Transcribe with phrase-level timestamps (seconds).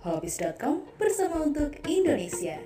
[0.00, 2.56] Holopis.com bersama untuk Indonesia.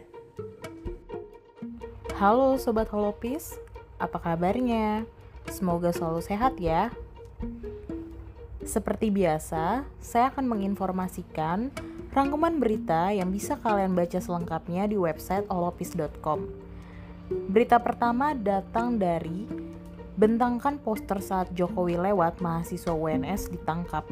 [2.14, 3.58] Halo Sobat Holopis,
[3.98, 5.02] apa kabarnya?
[5.50, 6.94] Semoga selalu sehat ya.
[8.62, 11.74] Seperti biasa, saya akan menginformasikan
[12.14, 16.46] rangkuman berita yang bisa kalian baca selengkapnya di website holopis.com.
[17.50, 19.42] Berita pertama datang dari
[20.14, 24.06] bentangkan poster saat Jokowi lewat mahasiswa UNS ditangkap.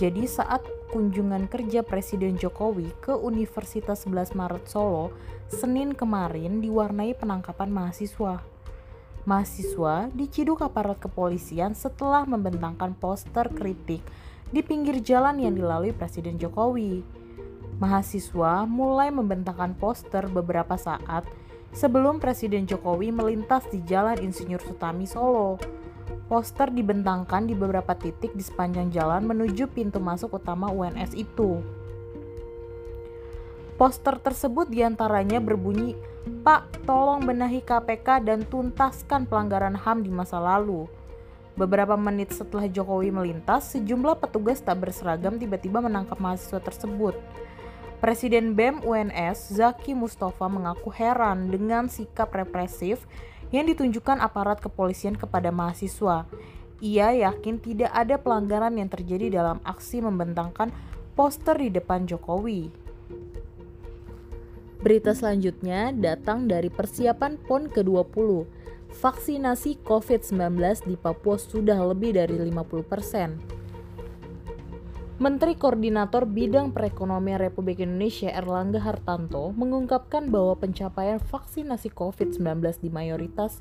[0.00, 5.12] Jadi saat kunjungan kerja Presiden Jokowi ke Universitas 11 Maret Solo
[5.48, 8.44] Senin kemarin diwarnai penangkapan mahasiswa.
[9.24, 14.04] Mahasiswa diciduk aparat kepolisian setelah membentangkan poster kritik
[14.52, 17.00] di pinggir jalan yang dilalui Presiden Jokowi.
[17.80, 21.24] Mahasiswa mulai membentangkan poster beberapa saat
[21.72, 25.77] sebelum Presiden Jokowi melintas di Jalan Insinyur Sutami Solo.
[26.28, 31.64] Poster dibentangkan di beberapa titik di sepanjang jalan menuju pintu masuk utama UNS itu.
[33.80, 35.96] Poster tersebut di antaranya berbunyi,
[36.44, 40.84] Pak, tolong benahi KPK dan tuntaskan pelanggaran HAM di masa lalu.
[41.56, 47.16] Beberapa menit setelah Jokowi melintas, sejumlah petugas tak berseragam tiba-tiba menangkap mahasiswa tersebut.
[47.98, 53.02] Presiden BEM UNS, Zaki Mustafa mengaku heran dengan sikap represif
[53.54, 56.28] yang ditunjukkan aparat kepolisian kepada mahasiswa.
[56.78, 60.70] Ia yakin tidak ada pelanggaran yang terjadi dalam aksi membentangkan
[61.18, 62.70] poster di depan Jokowi.
[64.78, 68.46] Berita selanjutnya datang dari persiapan PON ke-20.
[68.88, 73.57] Vaksinasi COVID-19 di Papua sudah lebih dari 50 persen.
[75.18, 83.58] Menteri Koordinator Bidang Perekonomian Republik Indonesia Erlangga Hartanto mengungkapkan bahwa pencapaian vaksinasi COVID-19 di mayoritas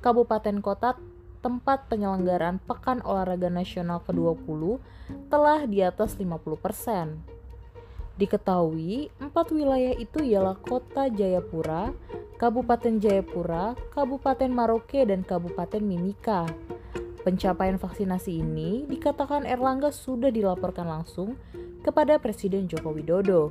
[0.00, 0.96] kabupaten kota
[1.44, 4.80] tempat penyelenggaraan Pekan Olahraga Nasional ke-20
[5.28, 7.20] telah di atas 50%.
[8.16, 11.92] Diketahui, empat wilayah itu ialah Kota Jayapura,
[12.40, 16.48] Kabupaten Jayapura, Kabupaten Maroke, dan Kabupaten Mimika.
[17.24, 21.40] Pencapaian vaksinasi ini dikatakan Erlangga sudah dilaporkan langsung
[21.80, 23.48] kepada Presiden Joko Widodo.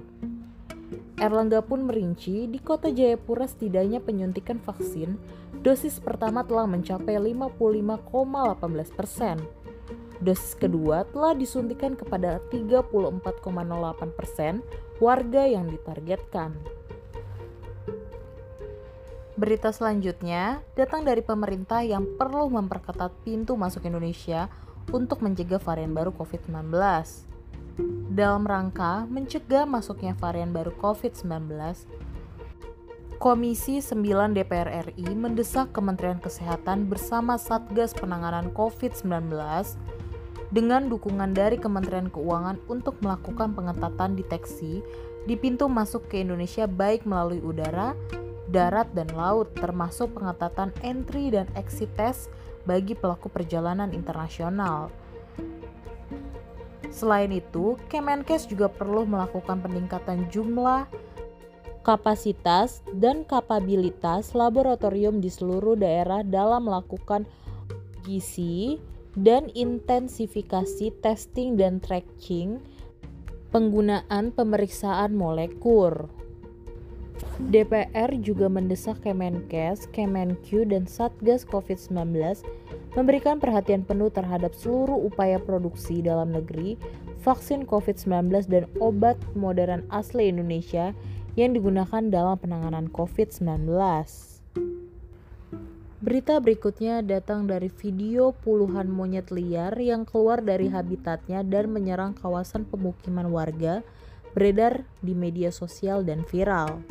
[1.17, 5.17] Erlangga pun merinci di kota Jayapura setidaknya penyuntikan vaksin
[5.66, 9.41] dosis pertama telah mencapai 55,18 persen.
[10.22, 14.62] Dosis kedua telah disuntikan kepada 34,08 persen
[15.01, 16.53] warga yang ditargetkan.
[19.44, 24.48] Berita selanjutnya datang dari pemerintah yang perlu memperketat pintu masuk Indonesia
[24.88, 26.72] untuk mencegah varian baru COVID-19.
[28.16, 31.59] Dalam rangka mencegah masuknya varian baru COVID-19,
[33.20, 39.28] Komisi 9 DPR RI mendesak Kementerian Kesehatan bersama Satgas Penanganan COVID-19
[40.56, 44.80] dengan dukungan dari Kementerian Keuangan untuk melakukan pengetatan deteksi
[45.28, 47.92] di pintu masuk ke Indonesia baik melalui udara,
[48.53, 52.30] darat, dan laut, termasuk pengetatan entry dan exit test
[52.69, 54.94] bagi pelaku perjalanan internasional.
[56.94, 60.86] Selain itu, Kemenkes juga perlu melakukan peningkatan jumlah,
[61.81, 67.25] kapasitas, dan kapabilitas laboratorium di seluruh daerah dalam melakukan
[68.06, 68.78] gizi
[69.18, 72.62] dan intensifikasi testing dan tracking
[73.53, 76.09] penggunaan pemeriksaan molekul.
[77.50, 82.41] DPR juga mendesak Kemenkes, Kemenq, dan Satgas COVID-19
[82.94, 86.78] memberikan perhatian penuh terhadap seluruh upaya produksi dalam negeri
[87.25, 90.94] vaksin COVID-19 dan obat modern asli Indonesia
[91.34, 93.66] yang digunakan dalam penanganan COVID-19.
[96.03, 102.68] Berita berikutnya datang dari video puluhan monyet liar yang keluar dari habitatnya dan menyerang kawasan
[102.68, 103.80] pemukiman warga
[104.33, 106.81] beredar di media sosial dan viral.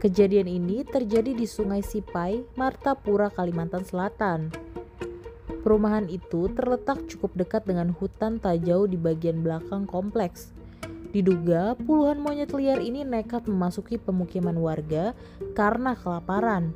[0.00, 4.48] Kejadian ini terjadi di Sungai Sipai, Martapura, Kalimantan Selatan.
[5.60, 10.56] Perumahan itu terletak cukup dekat dengan hutan tak jauh di bagian belakang kompleks.
[11.12, 15.12] Diduga puluhan monyet liar ini nekat memasuki pemukiman warga
[15.52, 16.72] karena kelaparan.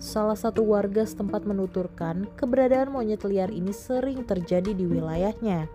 [0.00, 5.68] Salah satu warga setempat menuturkan keberadaan monyet liar ini sering terjadi di wilayahnya.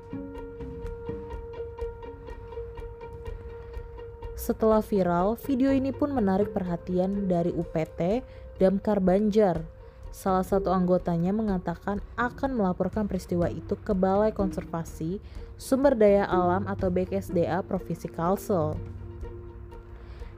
[4.37, 8.21] Setelah viral, video ini pun menarik perhatian dari UPT
[8.61, 9.65] Damkar Banjar.
[10.13, 15.17] Salah satu anggotanya mengatakan akan melaporkan peristiwa itu ke Balai Konservasi
[15.57, 18.77] Sumber Daya Alam atau BKSDA Provinsi Kalsel.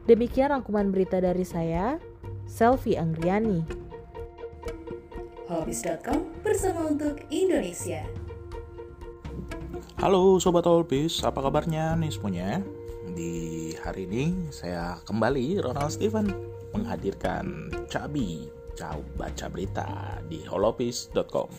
[0.07, 1.99] Demikian rangkuman berita dari saya,
[2.47, 3.67] Selfie Anggriani.
[5.51, 8.07] Holopis.com bersama untuk Indonesia.
[9.99, 12.63] Halo Sobat Holopis, apa kabarnya nih semuanya?
[13.09, 16.29] Di hari ini saya kembali Ronald Steven
[16.77, 18.45] menghadirkan Cabi
[18.77, 21.49] Cau Baca Berita di holopis.com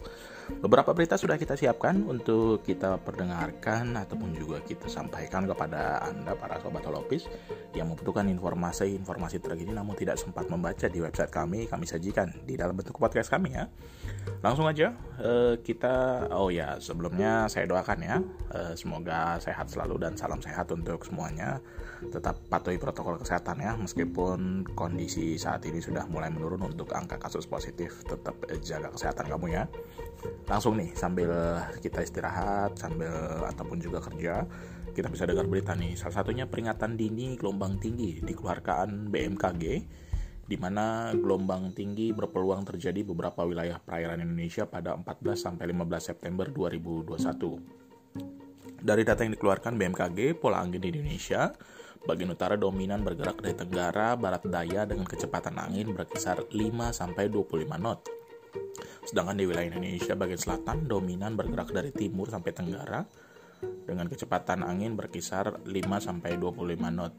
[0.58, 6.58] Beberapa berita sudah kita siapkan untuk kita perdengarkan ataupun juga kita sampaikan kepada Anda para
[6.58, 7.30] sobat Holopis
[7.78, 12.74] yang membutuhkan informasi-informasi terkini namun tidak sempat membaca di website kami, kami sajikan di dalam
[12.74, 13.70] bentuk podcast kami ya.
[14.42, 14.90] Langsung aja
[15.22, 18.16] uh, kita oh ya sebelumnya saya doakan ya
[18.50, 21.62] uh, semoga sehat selalu dan salam sehat untuk semuanya.
[22.00, 27.44] Tetap patuhi protokol kesehatan ya meskipun kondisi saat ini sudah mulai menurun untuk angka kasus
[27.44, 29.64] positif tetap jaga kesehatan kamu ya
[30.48, 33.12] langsung nih sambil kita istirahat sambil
[33.48, 34.48] ataupun juga kerja
[34.96, 39.64] kita bisa dengar berita nih salah satunya peringatan dini gelombang tinggi dikeluarkan BMKG
[40.50, 46.50] di mana gelombang tinggi berpeluang terjadi beberapa wilayah perairan Indonesia pada 14 sampai 15 September
[46.50, 48.82] 2021.
[48.82, 51.54] Dari data yang dikeluarkan BMKG, pola angin di Indonesia
[52.04, 56.56] bagian utara dominan bergerak dari tenggara barat daya dengan kecepatan angin berkisar 5
[56.92, 58.20] sampai 25 knot
[59.04, 63.00] Sedangkan di wilayah Indonesia bagian selatan dominan bergerak dari timur sampai tenggara
[63.60, 67.14] dengan kecepatan angin berkisar 5 sampai 25 knot.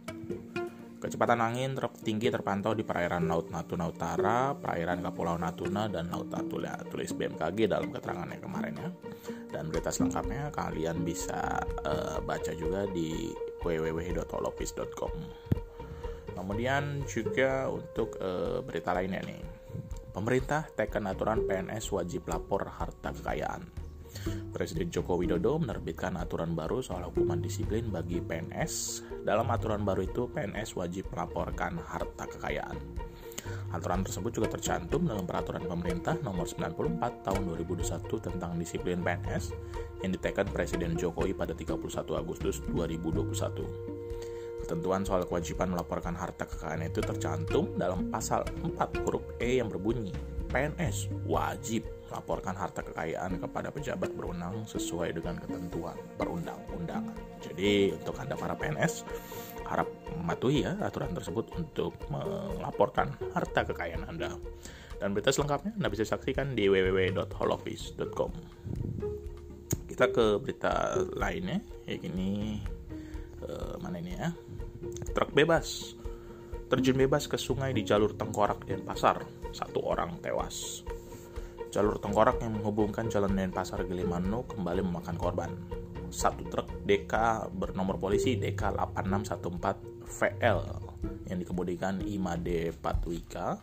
[1.01, 6.77] Kecepatan angin tertinggi terpantau di perairan Laut Natuna Utara, perairan Kepulauan Natuna, dan Laut Natuna.
[6.85, 8.89] Tulis BMKG dalam keterangannya kemarin ya.
[9.49, 11.57] Dan berita selengkapnya kalian bisa
[11.89, 15.13] uh, baca juga di www.holopis.com.
[16.31, 19.51] Kemudian juga untuk uh, berita lainnya nih
[20.11, 23.63] Pemerintah tekan aturan PNS wajib lapor harta kekayaan.
[24.51, 29.07] Presiden Joko Widodo menerbitkan aturan baru soal hukuman disiplin bagi PNS.
[29.23, 32.75] Dalam aturan baru itu, PNS wajib melaporkan harta kekayaan.
[33.71, 39.55] Aturan tersebut juga tercantum dalam peraturan pemerintah nomor 94 tahun 2021 tentang disiplin PNS
[40.01, 41.77] yang ditekan Presiden Jokowi pada 31
[42.17, 44.01] Agustus 2021.
[44.61, 50.13] Ketentuan soal kewajiban melaporkan harta kekayaan itu tercantum dalam pasal 4 huruf E yang berbunyi
[50.51, 57.15] PNS wajib melaporkan harta kekayaan kepada pejabat berwenang sesuai dengan ketentuan perundang-undangan.
[57.39, 59.07] Jadi untuk Anda para PNS
[59.63, 59.87] harap
[60.19, 64.35] mematuhi ya aturan tersebut untuk melaporkan harta kekayaan Anda.
[64.99, 68.31] Dan berita selengkapnya Anda bisa saksikan di www.holoffice.com.
[70.01, 72.57] Kita ke berita lainnya, ya gini
[73.45, 74.33] uh, mana ini ya?
[75.13, 75.93] Truk bebas
[76.73, 79.21] terjun bebas ke sungai di jalur Tengkorak Denpasar.
[79.53, 80.81] Satu orang tewas.
[81.69, 85.53] Jalur Tengkorak yang menghubungkan Jalan Denpasar Gilimanuk kembali memakan korban.
[86.09, 90.59] Satu truk DK bernomor polisi DK 8614 VL
[91.29, 93.61] yang dikemudikan Imade Patwika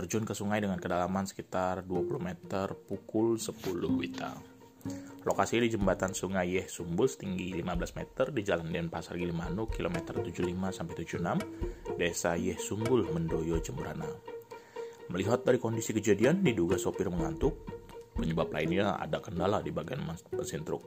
[0.00, 3.52] terjun ke sungai dengan kedalaman sekitar 20 meter pukul 10
[4.00, 4.32] Wita.
[5.28, 10.56] Lokasi di jembatan Sungai Yeh Sumbul setinggi 15 meter di Jalan Denpasar Gilimanuk kilometer 75
[10.72, 14.08] sampai 76, Desa Yeh Sumbul Mendoyo Jembrana.
[15.12, 17.60] Melihat dari kondisi kejadian diduga sopir mengantuk,
[18.16, 20.00] penyebab lainnya ada kendala di bagian
[20.32, 20.80] mesin truk.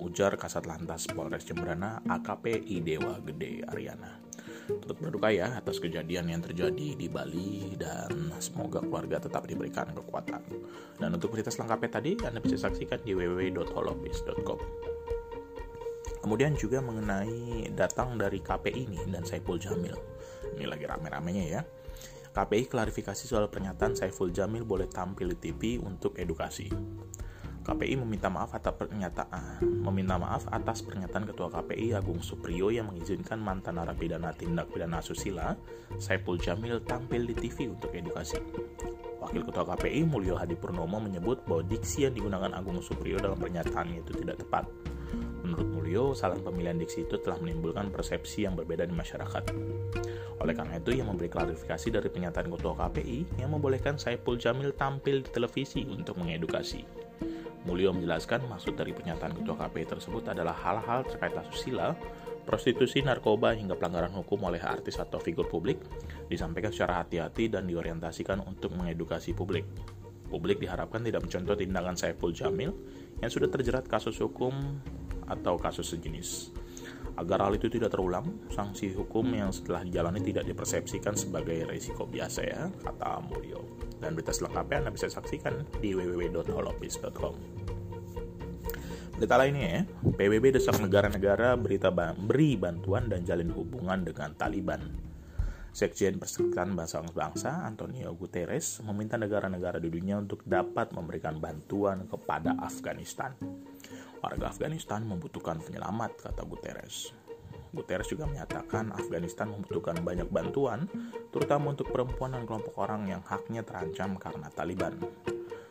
[0.00, 4.25] Ujar Kasat Lantas Polres Jembrana AKP Idewa Gede Ariana
[4.66, 10.42] turut berduka ya atas kejadian yang terjadi di Bali dan semoga keluarga tetap diberikan kekuatan.
[10.98, 14.60] Dan untuk berita selengkapnya tadi Anda bisa saksikan di www.holopis.com.
[16.26, 19.94] Kemudian juga mengenai datang dari KPI ini dan Saiful Jamil.
[20.58, 21.62] Ini lagi rame-ramenya ya.
[22.34, 26.68] KPI klarifikasi soal pernyataan Saiful Jamil boleh tampil di TV untuk edukasi.
[27.66, 33.42] KPI meminta maaf atas pernyataan meminta maaf atas pernyataan Ketua KPI Agung Supriyo yang mengizinkan
[33.42, 35.58] mantan narapidana tindak pidana asusila
[35.98, 38.38] Saiful Jamil tampil di TV untuk edukasi.
[39.18, 44.06] Wakil Ketua KPI Mulyo Hadi Purnomo menyebut bahwa diksi yang digunakan Agung Supriyo dalam pernyataannya
[44.06, 44.70] itu tidak tepat.
[45.42, 49.44] Menurut Mulyo, salah pemilihan diksi itu telah menimbulkan persepsi yang berbeda di masyarakat.
[50.42, 55.26] Oleh karena itu, ia memberi klarifikasi dari pernyataan Ketua KPI yang membolehkan Saiful Jamil tampil
[55.26, 57.06] di televisi untuk mengedukasi.
[57.66, 61.98] Mulyo menjelaskan maksud dari pernyataan Ketua KPI tersebut adalah hal-hal terkait asusila,
[62.46, 65.82] prostitusi, narkoba, hingga pelanggaran hukum oleh artis atau figur publik
[66.30, 69.66] disampaikan secara hati-hati dan diorientasikan untuk mengedukasi publik.
[70.30, 72.70] Publik diharapkan tidak mencontoh tindakan Saiful Jamil
[73.18, 74.54] yang sudah terjerat kasus hukum
[75.26, 76.54] atau kasus sejenis.
[77.16, 82.40] Agar hal itu tidak terulang, sanksi hukum yang setelah dijalani tidak dipersepsikan sebagai risiko biasa
[82.44, 83.64] ya, kata Mulyo.
[83.96, 87.34] Dan berita selengkapnya Anda bisa saksikan di www.holopis.com.
[89.16, 89.80] Berita lainnya ya,
[90.12, 94.84] PBB desak negara-negara berita beri bantuan dan jalin hubungan dengan Taliban.
[95.76, 103.36] Sekjen Persekutuan Bangsa-Bangsa Antonio Guterres meminta negara-negara di dunia untuk dapat memberikan bantuan kepada Afghanistan.
[104.20, 107.12] Warga Afghanistan membutuhkan penyelamat, kata Guterres.
[107.76, 110.88] Guterres juga menyatakan Afghanistan membutuhkan banyak bantuan,
[111.28, 114.96] terutama untuk perempuan dan kelompok orang yang haknya terancam karena Taliban.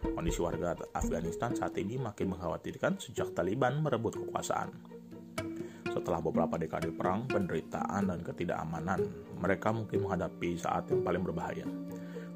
[0.06, 4.70] Kondisi warga Afghanistan saat ini makin mengkhawatirkan sejak Taliban merebut kekuasaan.
[5.90, 9.02] Setelah beberapa dekade perang, penderitaan, dan ketidakamanan,
[9.42, 11.66] mereka mungkin menghadapi saat yang paling berbahaya.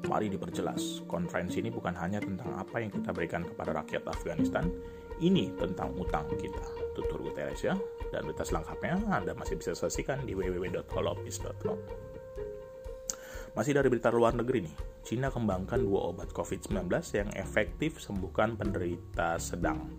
[0.08, 4.66] Mari diperjelas, konferensi ini bukan hanya tentang apa yang kita berikan kepada rakyat Afghanistan,
[5.20, 6.64] ini tentang utang kita.
[6.96, 7.76] Tutur Guterres ya.
[8.10, 11.78] Dan berita selengkapnya Anda masih bisa saksikan di www.holopis.com.
[13.50, 16.86] Masih dari berita luar negeri nih, Cina kembangkan dua obat COVID-19
[17.18, 19.90] yang efektif sembuhkan penderita sedang.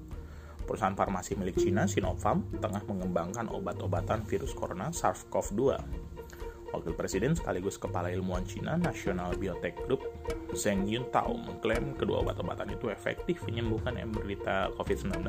[0.64, 5.62] Perusahaan farmasi milik Cina, Sinopharm, tengah mengembangkan obat-obatan virus corona SARS-CoV-2.
[6.72, 10.08] Wakil Presiden sekaligus Kepala Ilmuwan Cina National Biotech Group,
[10.56, 15.20] Zheng Yuntao, mengklaim kedua obat-obatan itu efektif menyembuhkan menderita COVID-19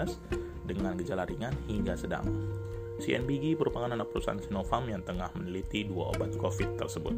[0.66, 2.24] dengan gejala ringan hingga sedang.
[3.02, 7.14] CNBG merupakan anak perusahaan Sinopharm yang tengah meneliti dua obat COVID tersebut.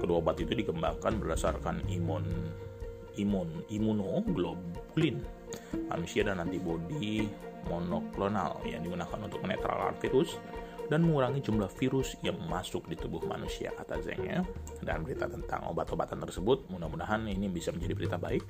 [0.00, 2.24] Kedua obat itu dikembangkan berdasarkan imun
[3.18, 5.18] imun imunoglobulin
[5.90, 7.26] manusia dan antibodi
[7.66, 10.38] monoklonal yang digunakan untuk menetralkan virus
[10.88, 14.40] dan mengurangi jumlah virus yang masuk di tubuh manusia kata Zeng ya.
[14.80, 18.42] Dan berita tentang obat-obatan tersebut mudah-mudahan ini bisa menjadi berita baik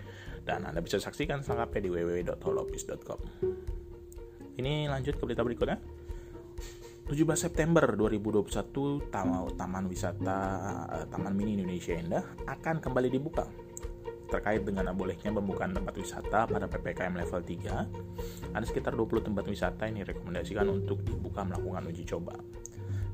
[0.47, 3.21] dan Anda bisa saksikan selengkapnya di www.holopis.com.
[4.59, 5.79] Ini lanjut ke berita berikutnya.
[7.09, 9.09] 17 September 2021
[9.57, 10.41] Taman Wisata
[10.93, 13.49] eh, Taman Mini Indonesia Indah akan kembali dibuka
[14.29, 19.89] terkait dengan bolehnya pembukaan tempat wisata pada PPKM level 3, ada sekitar 20 tempat wisata
[19.89, 22.37] yang direkomendasikan untuk dibuka melakukan uji coba.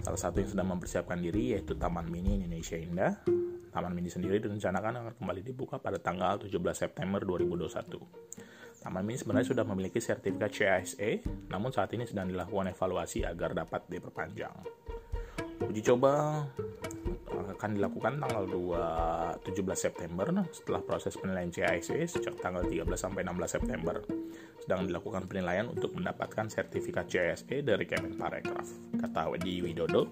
[0.05, 3.25] Salah satu yang sedang mempersiapkan diri yaitu Taman Mini Indonesia Indah.
[3.73, 8.85] Taman Mini sendiri direncanakan akan kembali dibuka pada tanggal 17 September 2021.
[8.85, 13.89] Taman Mini sebenarnya sudah memiliki sertifikat CISE, namun saat ini sedang dilakukan evaluasi agar dapat
[13.89, 14.53] diperpanjang.
[15.65, 16.45] Uji coba
[17.35, 23.27] akan dilakukan tanggal 2 17 September nah, setelah proses penilaian CISE sejak tanggal 13 sampai
[23.27, 23.97] 16 September.
[24.63, 30.09] Sedang dilakukan penilaian untuk mendapatkan sertifikat CISE dari Kemenparekraf, kata Wedi Widodo,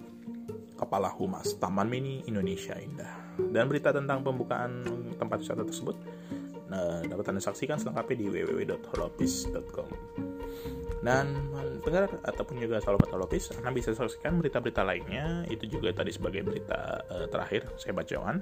[0.77, 3.39] Kepala Humas Taman Mini Indonesia Indah.
[3.39, 4.85] Dan berita tentang pembukaan
[5.17, 5.97] tempat wisata tersebut
[6.73, 9.89] Nah, dapat Anda saksikan selengkapnya di www.holopis.com.
[11.05, 11.52] Dan
[11.83, 15.43] pendengar ataupun juga sahabat Holopis, Anda bisa saksikan berita-berita lainnya.
[15.51, 18.41] Itu juga tadi sebagai berita uh, terakhir saya bacakan.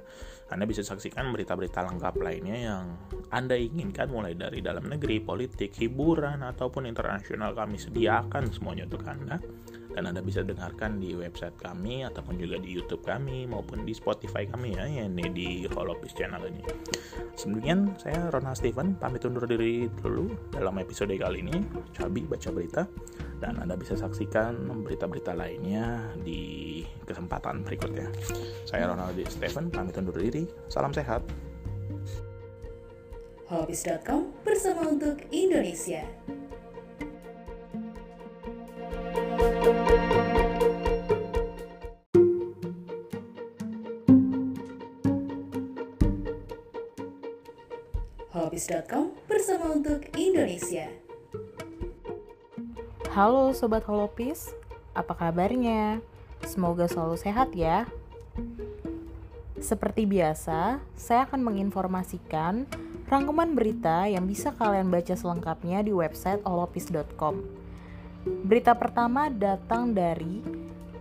[0.52, 2.84] Anda bisa saksikan berita-berita lengkap lainnya yang
[3.32, 9.40] Anda inginkan mulai dari dalam negeri, politik, hiburan ataupun internasional kami sediakan semuanya untuk Anda
[9.94, 14.46] dan Anda bisa dengarkan di website kami ataupun juga di YouTube kami maupun di Spotify
[14.46, 16.62] kami ya yang ini di Holopis channel ini.
[17.34, 21.56] Sebelumnya saya Ronald Steven pamit undur diri dulu dalam episode kali ini
[21.94, 22.82] Cabi baca berita
[23.42, 28.08] dan Anda bisa saksikan berita-berita lainnya di kesempatan berikutnya.
[28.68, 30.46] Saya Ronald Steven pamit undur diri.
[30.70, 31.24] Salam sehat.
[33.50, 36.06] Holopis.com bersama untuk Indonesia.
[48.30, 50.90] Holopis.com bersama untuk Indonesia.
[53.10, 54.54] Halo Sobat Holopis,
[54.96, 55.98] apa kabarnya?
[56.46, 57.86] Semoga selalu sehat ya.
[59.60, 62.64] Seperti biasa, saya akan menginformasikan
[63.10, 67.59] rangkuman berita yang bisa kalian baca selengkapnya di website holopis.com.
[68.20, 70.44] Berita pertama datang dari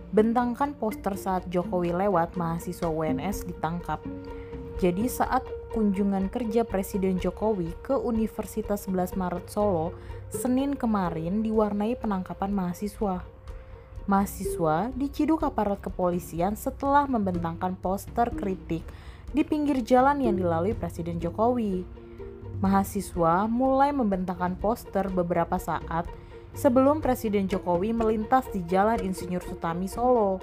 [0.08, 4.00] bentangkan poster saat Jokowi lewat mahasiswa UNS ditangkap.
[4.80, 5.44] Jadi saat
[5.76, 9.92] kunjungan kerja Presiden Jokowi ke Universitas 11 Maret Solo
[10.32, 13.20] Senin kemarin diwarnai penangkapan mahasiswa.
[14.08, 18.80] Mahasiswa diciduk aparat kepolisian setelah membentangkan poster kritik
[19.36, 21.84] di pinggir jalan yang dilalui Presiden Jokowi.
[22.64, 26.08] Mahasiswa mulai membentangkan poster beberapa saat
[26.54, 30.42] sebelum Presiden Jokowi melintas di Jalan Insinyur Sutami Solo.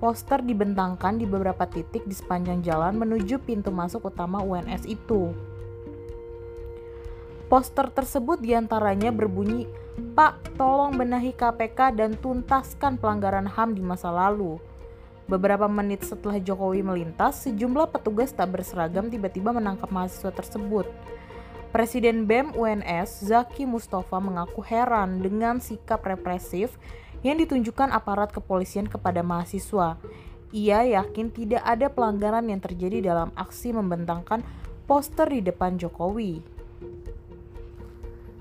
[0.00, 5.36] Poster dibentangkan di beberapa titik di sepanjang jalan menuju pintu masuk utama UNS itu.
[7.52, 9.68] Poster tersebut di antaranya berbunyi,
[10.16, 14.56] Pak, tolong benahi KPK dan tuntaskan pelanggaran HAM di masa lalu.
[15.28, 20.88] Beberapa menit setelah Jokowi melintas, sejumlah petugas tak berseragam tiba-tiba menangkap mahasiswa tersebut.
[21.70, 26.74] Presiden BEM UNS, Zaki Mustafa mengaku heran dengan sikap represif
[27.22, 29.94] yang ditunjukkan aparat kepolisian kepada mahasiswa.
[30.50, 34.42] Ia yakin tidak ada pelanggaran yang terjadi dalam aksi membentangkan
[34.90, 36.42] poster di depan Jokowi.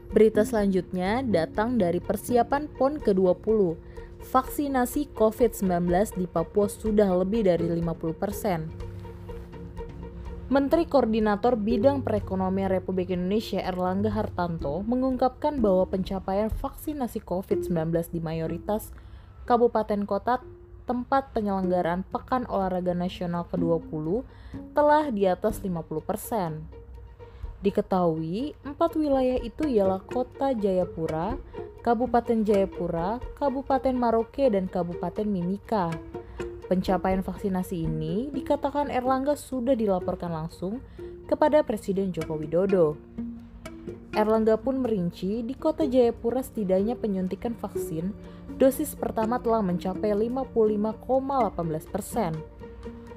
[0.09, 3.77] Berita selanjutnya datang dari persiapan PON ke-20.
[4.25, 8.88] Vaksinasi COVID-19 di Papua sudah lebih dari 50%.
[10.49, 18.89] Menteri Koordinator Bidang Perekonomian Republik Indonesia Erlangga Hartanto mengungkapkan bahwa pencapaian vaksinasi COVID-19 di mayoritas
[19.45, 20.41] kabupaten kota
[20.89, 24.25] tempat penyelenggaraan Pekan Olahraga Nasional ke-20
[24.73, 26.65] telah di atas 50%.
[27.61, 31.37] Diketahui, empat wilayah itu ialah Kota Jayapura,
[31.85, 35.93] Kabupaten Jayapura, Kabupaten Maroke, dan Kabupaten Mimika.
[36.69, 40.85] Pencapaian vaksinasi ini dikatakan Erlangga sudah dilaporkan langsung
[41.25, 42.93] kepada Presiden Joko Widodo.
[44.13, 48.13] Erlangga pun merinci di kota Jayapura setidaknya penyuntikan vaksin
[48.61, 52.37] dosis pertama telah mencapai 55,18 persen.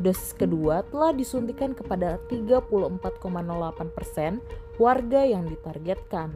[0.00, 4.40] Dosis kedua telah disuntikan kepada 34,08 persen
[4.80, 6.32] warga yang ditargetkan.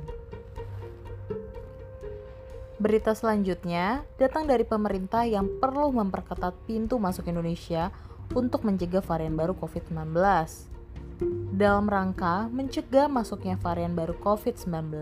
[2.77, 7.89] Berita selanjutnya datang dari pemerintah yang perlu memperketat pintu masuk Indonesia
[8.37, 10.13] untuk mencegah varian baru COVID-19
[11.57, 14.93] dalam rangka mencegah masuknya varian baru COVID-19,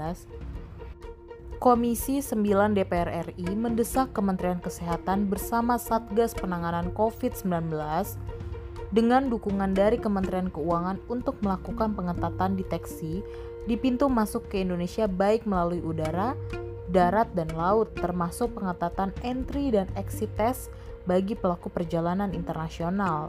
[1.58, 7.74] Komisi 9 DPR RI mendesak Kementerian Kesehatan bersama Satgas Penanganan COVID-19
[8.94, 13.26] dengan dukungan dari Kementerian Keuangan untuk melakukan pengetatan deteksi
[13.66, 16.38] di pintu masuk ke Indonesia baik melalui udara,
[16.90, 20.68] darat, dan laut termasuk pengetatan entry dan exit test
[21.04, 23.28] bagi pelaku perjalanan internasional.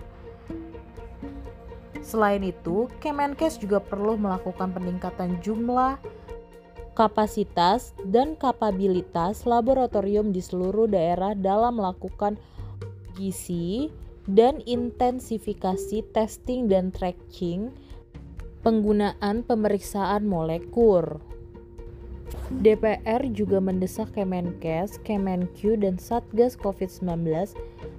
[2.05, 5.97] Selain itu, Kemenkes juga perlu melakukan peningkatan jumlah,
[6.93, 12.37] kapasitas, dan kapabilitas laboratorium di seluruh daerah dalam melakukan
[13.17, 13.89] gizi
[14.29, 17.73] dan intensifikasi testing dan tracking
[18.65, 21.21] penggunaan pemeriksaan molekul.
[22.61, 27.53] DPR juga mendesak Kemenkes, Kemenq, dan Satgas COVID-19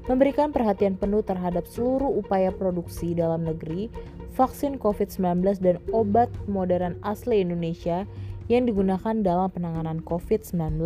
[0.06, 3.90] memberikan perhatian penuh terhadap seluruh upaya produksi dalam negeri
[4.38, 8.06] vaksin COVID-19 dan obat modern asli Indonesia
[8.46, 10.78] yang digunakan dalam penanganan COVID-19.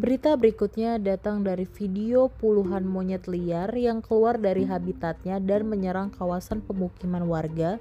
[0.00, 6.64] Berita berikutnya datang dari video puluhan monyet liar yang keluar dari habitatnya dan menyerang kawasan
[6.64, 7.76] pemukiman warga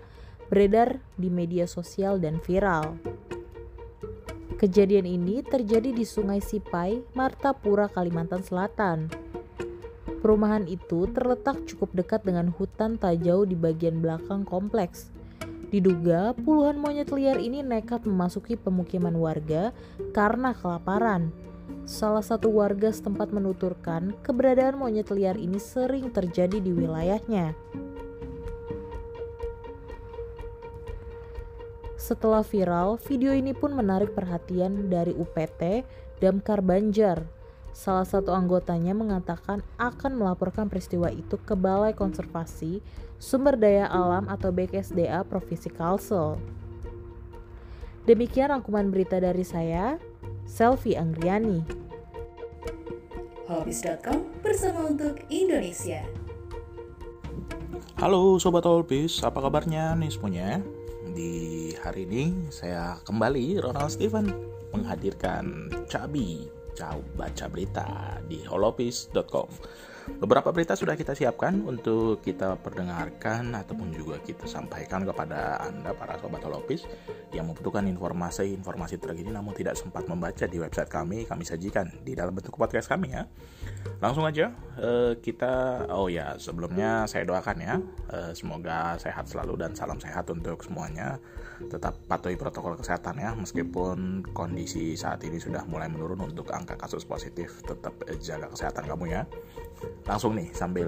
[0.50, 2.98] beredar di media sosial dan viral.
[4.60, 9.08] Kejadian ini terjadi di Sungai Sipai, Martapura, Kalimantan Selatan.
[10.20, 15.16] Perumahan itu terletak cukup dekat dengan hutan tak jauh di bagian belakang kompleks.
[15.70, 19.72] Diduga puluhan monyet liar ini nekat memasuki pemukiman warga
[20.12, 21.32] karena kelaparan.
[21.86, 27.54] Salah satu warga setempat menuturkan keberadaan monyet liar ini sering terjadi di wilayahnya.
[32.00, 35.84] Setelah viral, video ini pun menarik perhatian dari UPT
[36.24, 37.28] Damkar Banjar.
[37.76, 42.80] Salah satu anggotanya mengatakan akan melaporkan peristiwa itu ke Balai Konservasi
[43.20, 46.40] Sumber Daya Alam atau BKSDA Provinsi Kalsel.
[48.08, 50.00] Demikian rangkuman berita dari saya,
[50.48, 51.68] Selvi Anggriani.
[53.52, 56.08] Holbis.com bersama untuk Indonesia.
[58.00, 60.64] Halo Sobat Holbis, apa kabarnya nih semuanya?
[61.10, 64.30] Di hari ini saya kembali Ronald Steven
[64.70, 66.46] menghadirkan Cabi
[66.78, 69.50] Cau baca berita di holopis.com.
[70.18, 76.18] Beberapa berita sudah kita siapkan untuk kita perdengarkan ataupun juga kita sampaikan kepada Anda para
[76.18, 76.90] sobat holopis
[77.30, 82.34] yang membutuhkan informasi-informasi terkini namun tidak sempat membaca di website kami, kami sajikan di dalam
[82.34, 83.30] bentuk podcast kami ya.
[84.02, 84.50] Langsung aja
[84.82, 87.76] uh, kita oh ya sebelumnya saya doakan ya
[88.10, 91.22] uh, semoga sehat selalu dan salam sehat untuk semuanya.
[91.68, 97.04] Tetap patuhi protokol kesehatan ya meskipun kondisi saat ini sudah mulai menurun untuk angka kasus
[97.04, 97.92] positif tetap
[98.24, 99.22] jaga kesehatan kamu ya.
[100.08, 100.88] Langsung nih sambil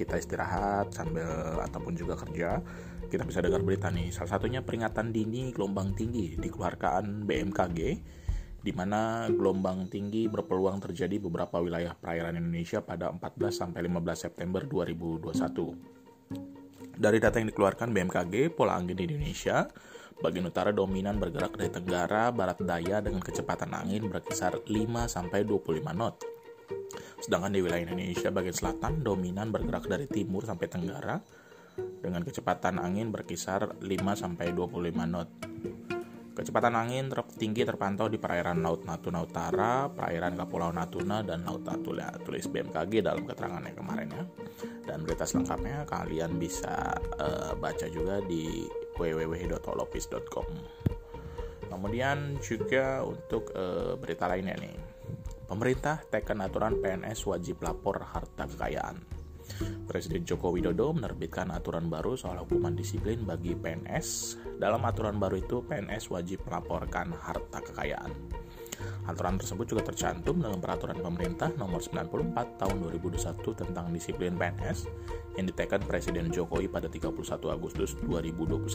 [0.00, 1.28] kita istirahat sambil
[1.60, 2.64] ataupun juga kerja
[3.12, 4.08] kita bisa dengar berita nih.
[4.08, 7.80] Salah satunya peringatan dini gelombang tinggi dikeluarkan BMKG
[8.66, 14.66] di mana gelombang tinggi berpeluang terjadi beberapa wilayah perairan Indonesia pada 14 sampai 15 September
[14.66, 15.94] 2021.
[16.96, 19.70] Dari data yang dikeluarkan BMKG, pola angin di Indonesia
[20.20, 24.72] bagian utara dominan bergerak dari tenggara barat daya dengan kecepatan angin berkisar 5
[25.06, 26.14] sampai 25 knot.
[27.20, 31.16] Sedangkan di wilayah Indonesia bagian selatan dominan bergerak dari timur sampai tenggara
[31.76, 35.28] dengan kecepatan angin berkisar 5 sampai 25 knot.
[36.36, 42.12] Kecepatan angin tertinggi terpantau di perairan Laut Natuna Utara, perairan Kepulauan Natuna, dan Laut Natuna.
[42.20, 44.24] Tulis BMKG dalam keterangannya kemarin ya.
[44.84, 48.68] Dan berita selengkapnya kalian bisa uh, baca juga di
[49.00, 50.48] www.holopis.com.
[51.72, 54.76] Kemudian juga untuk uh, berita lainnya nih.
[55.48, 59.15] Pemerintah tekan aturan PNS wajib lapor harta kekayaan.
[59.86, 64.38] Presiden Joko Widodo menerbitkan aturan baru soal hukuman disiplin bagi PNS.
[64.58, 68.10] Dalam aturan baru itu, PNS wajib melaporkan harta kekayaan.
[69.06, 74.90] Aturan tersebut juga tercantum dalam peraturan pemerintah nomor 94 tahun 2021 tentang disiplin PNS
[75.38, 77.14] yang ditekan Presiden Jokowi pada 31
[77.48, 78.66] Agustus 2021.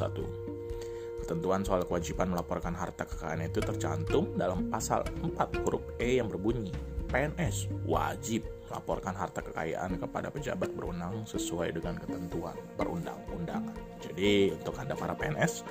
[1.22, 6.74] Ketentuan soal kewajiban melaporkan harta kekayaan itu tercantum dalam pasal 4 huruf E yang berbunyi
[7.12, 13.76] PNS wajib melaporkan harta kekayaan kepada pejabat berwenang sesuai dengan ketentuan perundang-undangan.
[14.00, 15.68] Jadi untuk Anda para PNS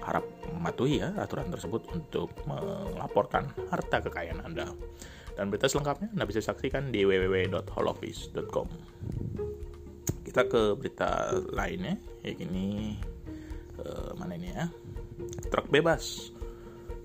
[0.00, 4.72] harap mematuhi ya aturan tersebut untuk melaporkan harta kekayaan Anda.
[5.36, 8.68] Dan berita selengkapnya Anda bisa saksikan di www.holoffice.com.
[10.24, 12.96] Kita ke berita lainnya, ya ini
[13.76, 14.64] eh, mana ini ya?
[15.52, 16.32] Truk bebas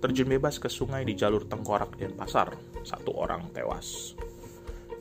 [0.03, 2.51] terjun bebas ke sungai di jalur Tengkorak dan Pasar.
[2.83, 4.19] Satu orang tewas.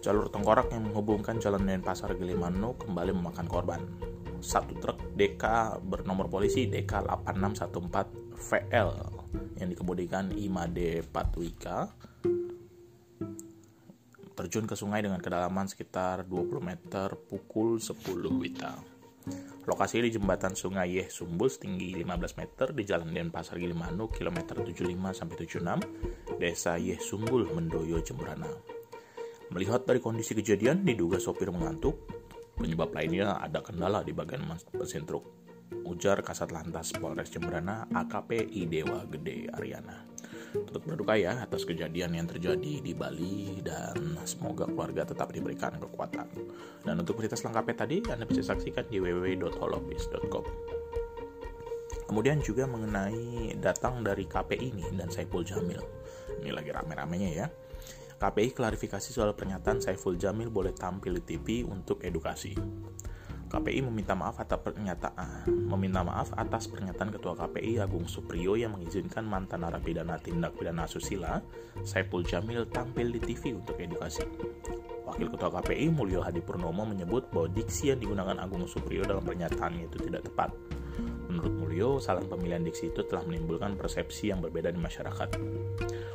[0.03, 3.81] Jalur Tengkorak yang menghubungkan Jalan Denpasar Gilimanuk kembali memakan korban.
[4.43, 8.91] Satu truk DK bernomor polisi DK 8614 VL
[9.62, 11.87] yang dikemudikan Imade Patwika
[14.35, 17.95] terjun ke sungai dengan kedalaman sekitar 20 meter pukul 10
[18.43, 18.75] Wita.
[19.62, 25.15] Lokasi di jembatan Sungai Yeh Sumbul setinggi 15 meter di Jalan Denpasar Gilimanuk kilometer 75
[25.15, 28.72] sampai 76, Desa Yeh Sumbul Mendoyo Jembrana.
[29.53, 32.09] Melihat dari kondisi kejadian diduga sopir mengantuk,
[32.57, 35.25] penyebab lainnya ada kendala di bagian mesin truk.
[35.85, 40.12] Ujar Kasat Lantas Polres Jembrana AKP Idewa Gede Ariana
[40.53, 46.29] untuk berduka ya atas kejadian yang terjadi di Bali dan semoga keluarga tetap diberikan kekuatan.
[46.85, 50.45] Dan untuk berita selengkapnya tadi Anda bisa saksikan di www.holopis.com.
[52.12, 55.81] Kemudian juga mengenai datang dari KPI ini dan Saiful Jamil.
[56.45, 57.47] Ini lagi rame-ramenya ya.
[58.23, 62.55] KPI klarifikasi soal pernyataan Saiful Jamil boleh tampil di TV untuk edukasi.
[63.51, 69.27] KPI meminta maaf atas pernyataan meminta maaf atas pernyataan Ketua KPI Agung Supriyo yang mengizinkan
[69.27, 71.43] mantan narapidana tindak pidana asusila
[71.83, 74.23] Saiful Jamil tampil di TV untuk edukasi.
[75.03, 79.91] Wakil Ketua KPI Mulyo Hadi Purnomo menyebut bahwa diksi yang digunakan Agung Supriyo dalam pernyataannya
[79.91, 80.55] itu tidak tepat.
[81.29, 85.29] Menurut Mulyo, salah pemilihan diksi itu telah menimbulkan persepsi yang berbeda di masyarakat.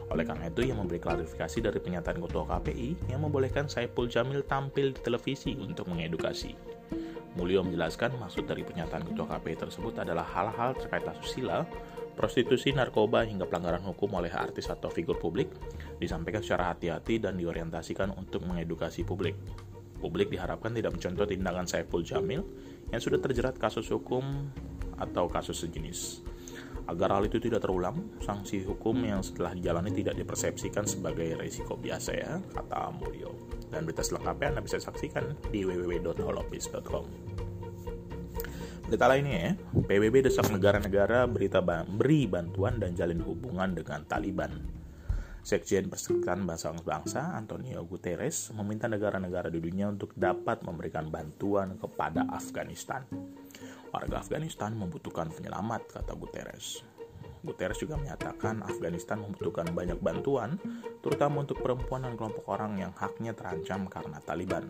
[0.07, 4.95] Oleh karena itu, ia memberi klarifikasi dari pernyataan Ketua KPI yang membolehkan Saiful Jamil tampil
[4.95, 6.55] di televisi untuk mengedukasi.
[7.37, 11.67] Mulyo menjelaskan maksud dari pernyataan Ketua KPI tersebut adalah hal-hal terkait asusila,
[12.17, 15.53] prostitusi, narkoba, hingga pelanggaran hukum oleh artis atau figur publik
[16.01, 19.37] disampaikan secara hati-hati dan diorientasikan untuk mengedukasi publik.
[20.01, 22.41] Publik diharapkan tidak mencontoh tindakan Saiful Jamil
[22.91, 24.51] yang sudah terjerat kasus hukum
[24.97, 26.23] atau kasus sejenis.
[26.87, 32.11] Agar hal itu tidak terulang, sanksi hukum yang setelah dijalani tidak dipersepsikan sebagai risiko biasa
[32.15, 33.35] ya, kata Mulyo.
[33.67, 37.05] Dan berita selengkapnya Anda bisa saksikan di www.holopis.com.
[38.87, 39.51] Berita lainnya ya,
[39.83, 44.63] PBB desak negara-negara berita beri bantuan dan jalin hubungan dengan Taliban.
[45.47, 53.07] Sekjen Persekutuan Bangsa-Bangsa Antonio Guterres meminta negara-negara di dunia untuk dapat memberikan bantuan kepada Afghanistan.
[53.87, 56.83] Warga Afghanistan membutuhkan penyelamat, kata Guterres.
[57.47, 60.59] Guterres juga menyatakan Afghanistan membutuhkan banyak bantuan,
[60.99, 64.67] terutama untuk perempuan dan kelompok orang yang haknya terancam karena Taliban.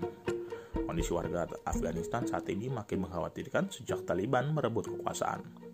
[0.77, 5.66] Kondisi warga Afghanistan saat ini makin mengkhawatirkan sejak Taliban merebut kekuasaan.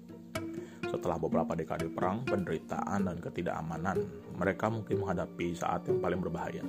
[1.04, 4.08] Setelah beberapa dekade perang, penderitaan, dan ketidakamanan,
[4.40, 6.64] mereka mungkin menghadapi saat yang paling berbahaya.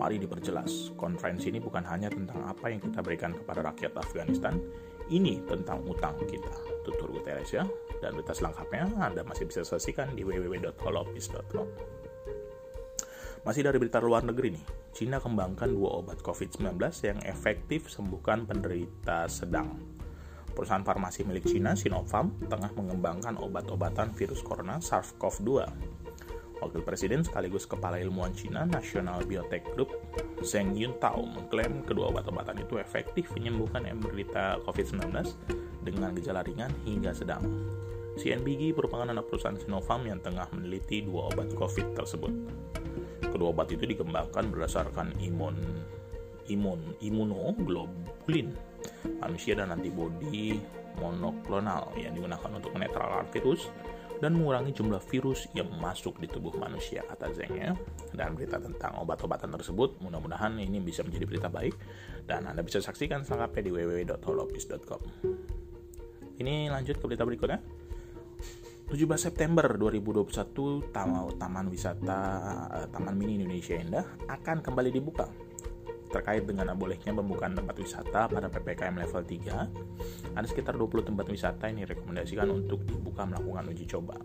[0.00, 4.56] Mari diperjelas, konferensi ini bukan hanya tentang apa yang kita berikan kepada rakyat Afghanistan,
[5.12, 6.56] ini tentang utang kita.
[6.88, 7.68] Tutur Guterres ya.
[8.00, 11.68] Dan berita selengkapnya Anda masih bisa saksikan di www.holopis.com.
[13.44, 14.64] Masih dari berita luar negeri nih,
[14.96, 19.89] Cina kembangkan dua obat COVID-19 yang efektif sembuhkan penderita sedang.
[20.60, 25.48] Perusahaan farmasi milik Cina, Sinopharm, tengah mengembangkan obat-obatan virus corona SARS-CoV-2.
[26.60, 29.88] Wakil Presiden sekaligus Kepala Ilmuwan Cina National Biotech Group,
[30.44, 35.32] Zheng Yuntao, mengklaim kedua obat-obatan itu efektif menyembuhkan menderita COVID-19
[35.80, 37.40] dengan gejala ringan hingga sedang.
[38.20, 42.36] CNBG merupakan anak perusahaan Sinopharm yang tengah meneliti dua obat COVID tersebut.
[43.32, 45.56] Kedua obat itu dikembangkan berdasarkan imun
[46.52, 48.69] imun imunoglobulin
[49.20, 50.60] manusia dan antibodi
[50.98, 53.70] monoklonal yang digunakan untuk menetralkan virus
[54.20, 57.72] dan mengurangi jumlah virus yang masuk di tubuh manusia kata Zeng ya.
[58.12, 61.72] Dan berita tentang obat-obatan tersebut mudah-mudahan ini bisa menjadi berita baik
[62.28, 65.00] dan Anda bisa saksikan selengkapnya di www.holopis.com.
[66.36, 67.60] Ini lanjut ke berita berikutnya.
[68.90, 70.90] 17 September 2021
[71.38, 72.20] Taman Wisata
[72.74, 75.30] eh, Taman Mini Indonesia Indah akan kembali dibuka
[76.10, 81.70] terkait dengan bolehnya pembukaan tempat wisata pada PPKM level 3, ada sekitar 20 tempat wisata
[81.70, 84.18] yang direkomendasikan untuk dibuka melakukan uji coba.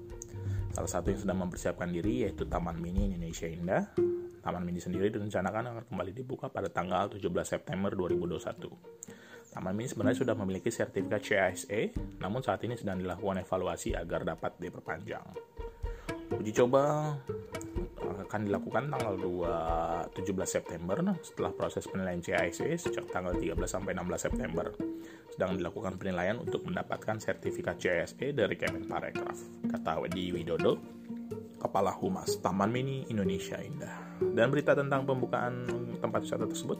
[0.74, 3.96] Salah satu yang sedang mempersiapkan diri yaitu Taman Mini Indonesia Indah.
[4.44, 9.56] Taman Mini sendiri direncanakan akan kembali dibuka pada tanggal 17 September 2021.
[9.56, 14.60] Taman Mini sebenarnya sudah memiliki sertifikat CISE, namun saat ini sedang dilakukan evaluasi agar dapat
[14.60, 15.24] diperpanjang.
[16.40, 17.16] Uji coba
[18.26, 23.96] akan dilakukan tanggal 2 17 September nah, setelah proses penilaian CIC sejak tanggal 13 sampai
[23.96, 24.68] 16 September.
[25.32, 30.80] Sedang dilakukan penilaian untuk mendapatkan sertifikat CSE dari Kemenparekraf, kata Wedi Widodo,
[31.60, 34.20] Kepala Humas Taman Mini Indonesia Indah.
[34.20, 35.68] Dan berita tentang pembukaan
[36.00, 36.80] tempat wisata tersebut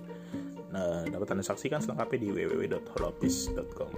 [0.72, 3.92] nah, dapat Anda saksikan selengkapnya di www.holopis.com.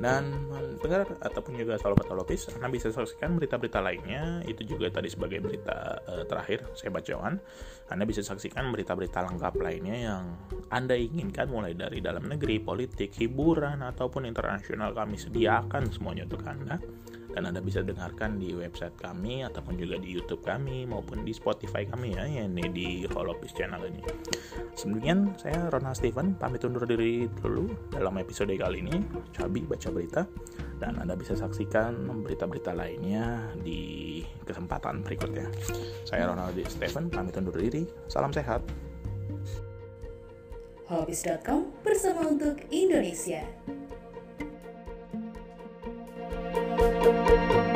[0.00, 0.49] Dan
[0.80, 4.40] pendengar ataupun juga sahabat Holopis, Anda bisa saksikan berita-berita lainnya.
[4.48, 7.36] Itu juga tadi sebagai berita uh, terakhir saya bacakan.
[7.92, 10.24] Anda bisa saksikan berita-berita lengkap lainnya yang
[10.72, 16.80] Anda inginkan mulai dari dalam negeri, politik, hiburan, ataupun internasional kami sediakan semuanya untuk Anda
[17.34, 21.86] dan Anda bisa dengarkan di website kami ataupun juga di YouTube kami maupun di Spotify
[21.86, 24.02] kami ya yang ini di Holopis channel ini.
[24.74, 28.96] Sebelumnya saya Ronald Steven pamit undur diri dulu dalam episode kali ini
[29.30, 30.22] Cabi baca berita
[30.82, 35.46] dan Anda bisa saksikan berita-berita lainnya di kesempatan berikutnya.
[36.08, 37.86] Saya Ronald Steven pamit undur diri.
[38.10, 38.64] Salam sehat.
[40.90, 43.46] Holopis.com bersama untuk Indonesia.
[46.80, 47.69] thank you